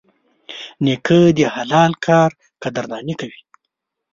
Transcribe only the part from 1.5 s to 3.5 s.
حلال کار قدرداني کوي.